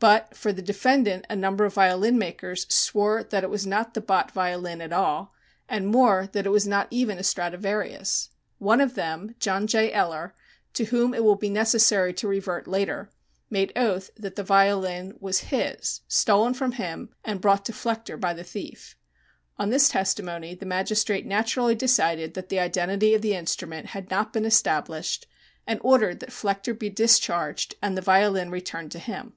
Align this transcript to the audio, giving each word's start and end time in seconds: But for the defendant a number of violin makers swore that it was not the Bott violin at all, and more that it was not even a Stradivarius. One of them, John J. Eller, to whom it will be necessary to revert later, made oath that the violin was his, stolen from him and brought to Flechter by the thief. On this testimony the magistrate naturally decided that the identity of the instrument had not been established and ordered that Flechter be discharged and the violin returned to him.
But 0.00 0.36
for 0.36 0.52
the 0.52 0.62
defendant 0.62 1.26
a 1.28 1.34
number 1.34 1.64
of 1.64 1.74
violin 1.74 2.18
makers 2.18 2.72
swore 2.72 3.24
that 3.24 3.42
it 3.42 3.50
was 3.50 3.66
not 3.66 3.94
the 3.94 4.00
Bott 4.00 4.30
violin 4.30 4.80
at 4.80 4.92
all, 4.92 5.34
and 5.68 5.88
more 5.88 6.28
that 6.30 6.46
it 6.46 6.50
was 6.50 6.68
not 6.68 6.86
even 6.92 7.18
a 7.18 7.24
Stradivarius. 7.24 8.30
One 8.60 8.80
of 8.80 8.94
them, 8.94 9.34
John 9.40 9.66
J. 9.66 9.92
Eller, 9.92 10.36
to 10.74 10.84
whom 10.84 11.14
it 11.14 11.24
will 11.24 11.34
be 11.34 11.50
necessary 11.50 12.12
to 12.14 12.28
revert 12.28 12.68
later, 12.68 13.10
made 13.50 13.72
oath 13.74 14.10
that 14.16 14.36
the 14.36 14.44
violin 14.44 15.16
was 15.18 15.40
his, 15.40 16.02
stolen 16.06 16.54
from 16.54 16.70
him 16.72 17.12
and 17.24 17.40
brought 17.40 17.64
to 17.64 17.72
Flechter 17.72 18.16
by 18.16 18.32
the 18.34 18.44
thief. 18.44 18.96
On 19.58 19.70
this 19.70 19.88
testimony 19.88 20.54
the 20.54 20.64
magistrate 20.64 21.26
naturally 21.26 21.74
decided 21.74 22.34
that 22.34 22.50
the 22.50 22.60
identity 22.60 23.14
of 23.16 23.22
the 23.22 23.34
instrument 23.34 23.88
had 23.88 24.10
not 24.10 24.32
been 24.32 24.44
established 24.44 25.26
and 25.66 25.80
ordered 25.82 26.20
that 26.20 26.30
Flechter 26.30 26.72
be 26.72 26.88
discharged 26.88 27.74
and 27.82 27.96
the 27.96 28.00
violin 28.00 28.52
returned 28.52 28.92
to 28.92 29.00
him. 29.00 29.32